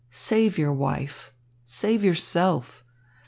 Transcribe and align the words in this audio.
Save 0.09 0.57
your 0.57 0.73
wife. 0.73 1.31
Save 1.63 2.03
yourself. 2.03 2.83